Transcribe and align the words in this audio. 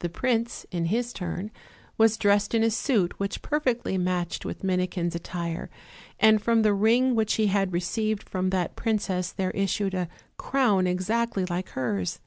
The 0.00 0.10
prince 0.10 0.66
in 0.70 0.84
his 0.84 1.14
turn 1.14 1.50
was 1.96 2.18
dressed 2.18 2.54
in 2.54 2.62
a 2.62 2.70
suit 2.70 3.18
which 3.18 3.40
per 3.40 3.58
fectly 3.58 3.98
matched 3.98 4.44
with 4.44 4.62
Minikin's 4.62 5.14
attire, 5.14 5.70
and 6.20 6.42
from 6.42 6.60
the 6.60 6.74
ring 6.74 7.14
Avhich 7.14 7.36
he 7.36 7.46
had 7.46 7.72
received 7.72 8.22
from 8.28 8.50
that 8.50 8.76
princess 8.76 9.32
there 9.32 9.50
issued 9.52 9.94
a 9.94 10.10
crown 10.36 10.86
exactly 10.86 11.46
like 11.46 11.70
hers. 11.70 12.20